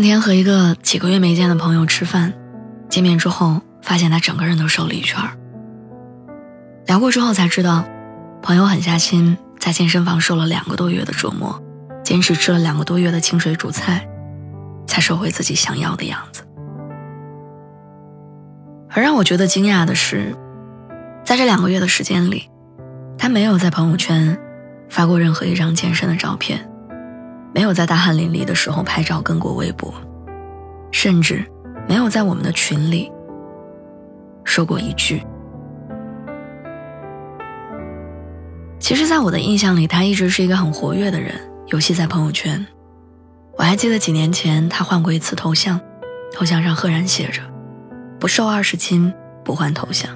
[0.00, 2.32] 那天和一个几个月没见的朋友吃饭，
[2.88, 5.20] 见面之后发现他整个人都瘦了一圈。
[6.86, 7.84] 聊过之后才知道，
[8.40, 11.62] 朋友狠下心在健身房受了两个多月的折磨，
[12.02, 14.08] 坚持吃了两个多月的清水煮菜，
[14.86, 16.44] 才瘦回自己想要的样子。
[18.88, 20.34] 而让我觉得惊讶的是，
[21.22, 22.48] 在这两个月的时间里，
[23.18, 24.34] 他没有在朋友圈
[24.88, 26.69] 发过任何一张健身的照片。
[27.52, 29.92] 没有在大汗淋漓的时候拍照更过微博，
[30.90, 31.44] 甚至
[31.88, 33.10] 没有在我们的群里
[34.44, 35.22] 说过一句。
[38.78, 41.34] 其实，在我的印象里，他一直是一个很活跃的人，
[41.66, 42.66] 尤其在朋友圈。
[43.58, 45.78] 我还记得几年前他换过一次头像，
[46.32, 47.42] 头像上赫然写着
[48.18, 49.12] “不瘦二十斤
[49.44, 50.10] 不换头像”。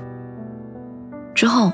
[1.35, 1.73] 之后，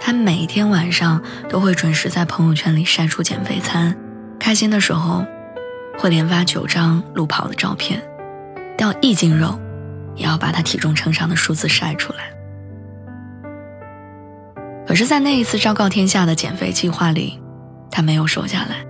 [0.00, 3.96] 他每天晚上都会准时在朋友圈里晒出减肥餐。
[4.44, 5.24] 开心的时候，
[5.98, 8.02] 会连发九张路跑的照片，
[8.76, 9.58] 掉一斤肉，
[10.14, 12.18] 也要把他体重秤上的数字晒出来。
[14.86, 17.40] 可是，在那一次昭告天下的减肥计划里，
[17.90, 18.84] 他没有瘦下来。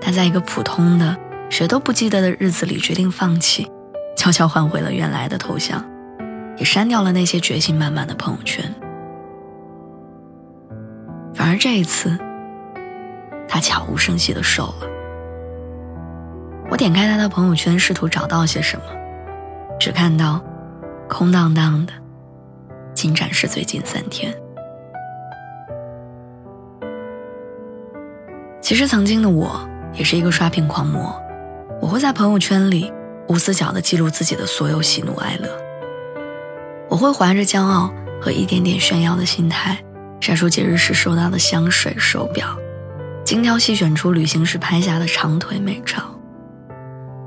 [0.00, 1.16] 他在一个普通的、
[1.48, 3.70] 谁都不记得的日子里决定放弃，
[4.16, 5.80] 悄悄换回了原来的头像，
[6.58, 8.74] 也删掉了那些决心满满的朋友圈。
[11.32, 12.18] 反而这一次。
[13.48, 14.88] 他悄无声息的瘦了。
[16.70, 18.84] 我点开他的朋友圈，试图找到些什么，
[19.78, 20.40] 只看到
[21.08, 21.92] 空荡荡的，
[22.94, 24.34] 仅展示最近三天。
[28.60, 29.60] 其实曾经的我
[29.92, 31.14] 也是一个刷屏狂魔，
[31.80, 32.90] 我会在朋友圈里
[33.28, 35.48] 无死角的记录自己的所有喜怒哀乐。
[36.88, 39.76] 我会怀着骄傲和一点点炫耀的心态，
[40.20, 42.46] 晒出节日时收到的香水、手表。
[43.32, 46.02] 精挑细选出旅行时拍下的长腿美照，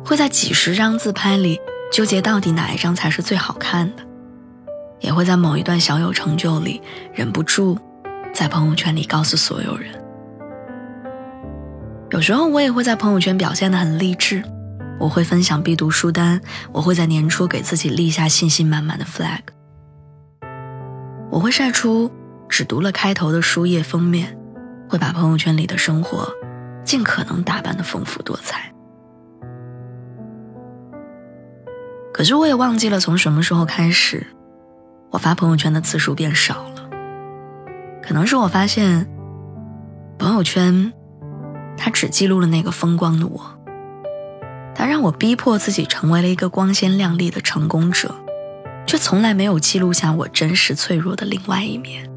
[0.05, 1.59] 会在几十张自拍里
[1.91, 4.03] 纠结到底哪一张才是最好看的，
[4.99, 6.79] 也会在某一段小有成就里
[7.11, 7.75] 忍不住
[8.31, 9.89] 在朋友圈里告诉所有人。
[12.11, 14.43] 有时候我也会在朋友圈表现得很励志，
[14.99, 16.39] 我会分享必读书单，
[16.71, 19.41] 我会在年初给自己立下信心满满的 flag，
[21.31, 22.11] 我会晒出
[22.47, 24.37] 只读了开头的书页封面。
[24.87, 26.27] 会把朋友圈里的生活
[26.83, 28.71] 尽可能打扮的丰富多彩。
[32.13, 34.25] 可是我也忘记了从什么时候开始，
[35.11, 36.89] 我发朋友圈的次数变少了。
[38.01, 39.05] 可能是我发现，
[40.17, 40.93] 朋友圈
[41.75, 43.59] 它只记录了那个风光的我，
[44.73, 48.15] 它让我逼迫自己成为了一个光鲜亮丽的成功者，
[48.85, 52.09] 却从来没有记录下我真实脆弱的另外一面。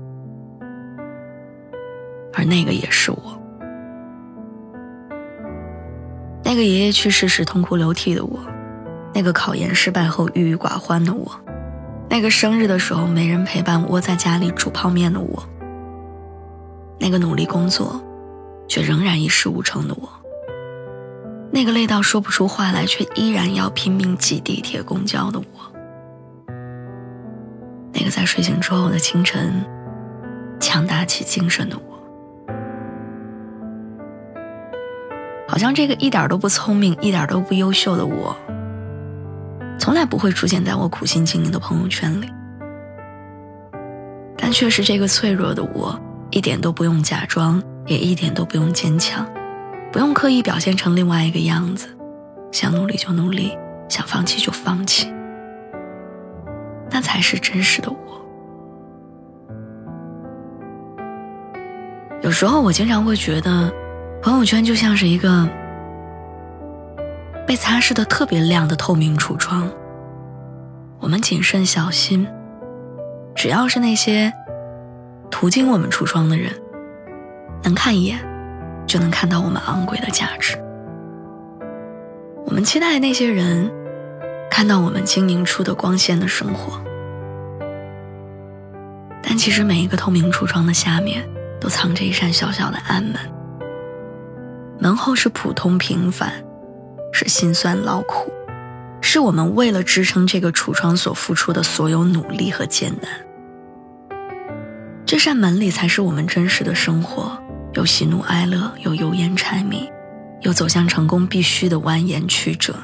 [2.39, 3.43] 而那个也是我，
[6.45, 8.39] 那个爷爷去世时痛哭流涕的我，
[9.13, 11.29] 那个考研失败后郁郁寡欢的我，
[12.09, 15.43] 那个生日的时候没人陪伴窝在家里煮泡面的我，
[17.01, 18.01] 那个努力工作
[18.69, 20.09] 却仍然一事无成的我，
[21.51, 26.55] 那个累到说不出话来却依然要拼命挤地铁公交的我，
[27.93, 29.53] 那个在睡醒之后的清晨
[30.61, 31.98] 强打起精神的我。
[35.49, 38.37] 好像这个一点都不聪明、一点都不优秀的我，
[39.79, 42.29] 从来不会出现在我苦心经营的朋友圈里。
[44.37, 45.99] 但却是这个脆弱的我，
[46.31, 49.27] 一点都不用假装，也一点都不用坚强，
[49.91, 51.89] 不用刻意表现成另外一个样子，
[52.53, 53.57] 想努力就努力，
[53.89, 55.11] 想放弃就放弃，
[56.91, 57.97] 那才是真实的我。
[62.21, 63.73] 有时候我经常会觉得。
[64.29, 65.49] 朋友圈就像是一个
[67.47, 69.67] 被擦拭的特别亮的透明橱窗，
[71.01, 72.29] 我们谨慎小心，
[73.35, 74.31] 只要是那些
[75.31, 76.53] 途经我们橱窗的人，
[77.63, 78.19] 能看一眼，
[78.87, 80.59] 就能看到我们昂贵的价值。
[82.45, 83.73] 我们期待那些人
[84.51, 86.79] 看到我们经营出的光鲜的生活，
[89.23, 91.27] 但其实每一个透明橱窗的下面，
[91.59, 93.17] 都藏着一扇小小的暗门。
[94.81, 96.33] 门后是普通平凡，
[97.13, 98.33] 是辛酸劳苦，
[99.01, 103.11] 是我们为了支撑这个橱窗所付出的所有努力和艰难。
[105.05, 107.37] 这扇门里才是我们真实的生活，
[107.73, 109.91] 有喜怒哀乐，有油盐柴米，
[110.43, 112.75] 有走向成功必须的蜿蜒曲折，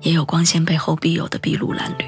[0.00, 2.04] 也有光鲜背后必有的筚路蓝缕。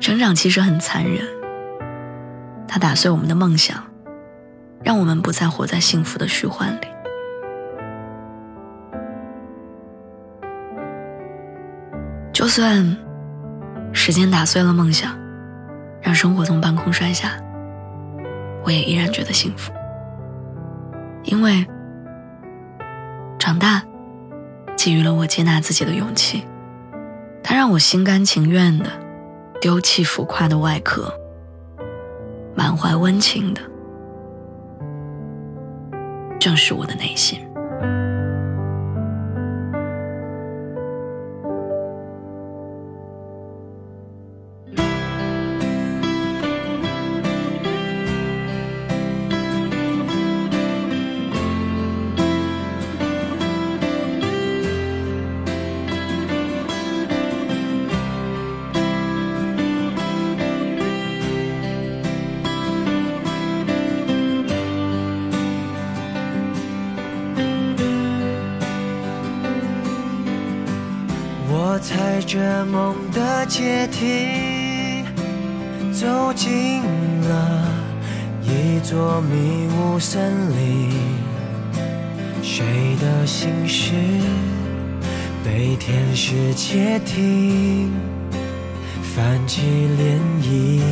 [0.00, 1.22] 成长其实很残忍。
[2.66, 3.84] 它打碎我们的梦想，
[4.82, 6.86] 让我们不再活在幸福的虚幻里。
[12.32, 12.96] 就算
[13.92, 15.16] 时间打碎了梦想，
[16.00, 17.32] 让生活从半空摔下，
[18.64, 19.70] 我也依然觉得幸福。
[21.24, 21.66] 因为
[23.38, 23.82] 长大
[24.74, 26.42] 给予了我接纳自己的勇气，
[27.42, 28.86] 它让我心甘情愿的
[29.60, 31.12] 丢弃浮夸的外壳。
[32.54, 33.60] 满怀温情的，
[36.40, 37.49] 正是我的内心。
[72.20, 75.04] 踩着梦的阶梯，
[75.90, 76.82] 走进
[77.22, 77.66] 了
[78.42, 80.90] 一座迷雾森林。
[82.42, 83.94] 谁的心事
[85.42, 87.90] 被天使窃听，
[89.02, 89.62] 泛起
[89.98, 90.82] 涟漪。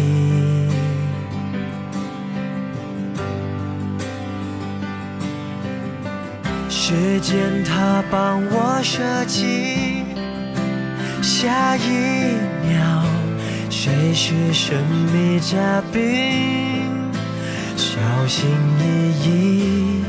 [6.71, 9.88] 时间它帮我设计。
[11.23, 11.81] 下一
[12.65, 13.03] 秒，
[13.71, 14.83] 谁是神
[15.13, 17.13] 秘嘉宾？
[17.77, 18.49] 小心
[18.81, 18.83] 翼
[19.25, 20.05] 翼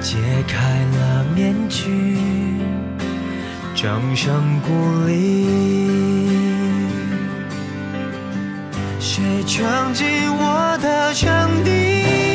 [0.00, 0.16] 揭
[0.46, 0.56] 开
[0.98, 2.18] 了面具，
[3.74, 5.46] 掌声鼓励。
[8.98, 12.25] 谁闯进我的场地？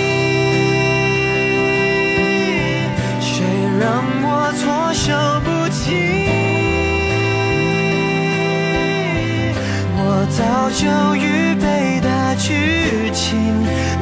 [10.42, 13.38] 早就预备的剧情，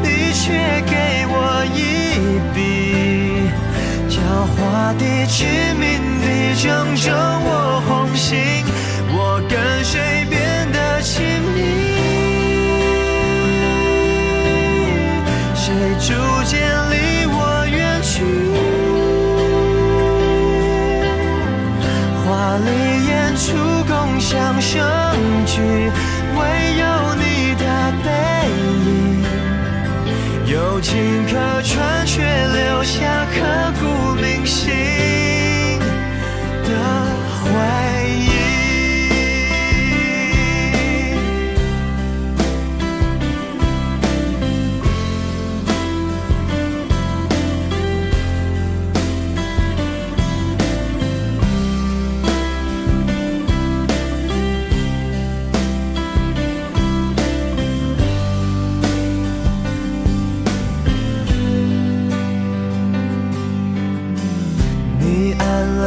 [0.02, 0.54] 你却
[0.88, 2.58] 给我一笔，
[4.10, 4.16] 狡
[4.56, 4.58] 猾
[4.98, 5.44] 的、致
[5.78, 6.26] 命的
[6.56, 8.64] 拯救我红心，
[9.12, 10.26] 我跟谁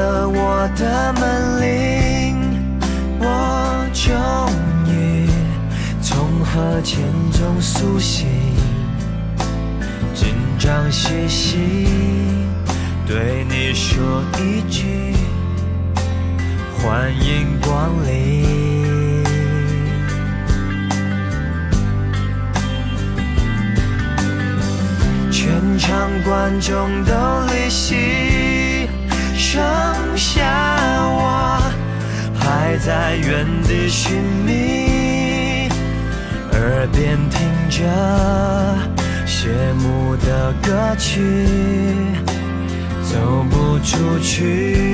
[0.02, 2.36] 了我的门铃，
[3.20, 4.10] 我终
[4.90, 5.28] 于
[6.00, 6.98] 从河间
[7.30, 8.26] 中苏醒，
[10.12, 11.86] 紧张兮兮
[13.06, 15.14] 对你说一句
[16.78, 19.22] 欢迎光临。
[25.30, 27.12] 全场观众都
[27.46, 28.88] 离席，
[30.34, 30.42] 下，
[31.10, 31.60] 我。
[32.38, 35.68] 还在原地寻觅，
[36.52, 37.78] 耳边听着
[39.26, 41.46] 谢幕的歌曲，
[43.02, 44.91] 走不出去。